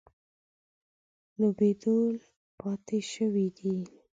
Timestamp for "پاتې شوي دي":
2.59-3.77